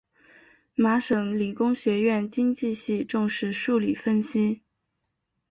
[0.73, 4.61] 麻省理工学院经济系重视数理分析。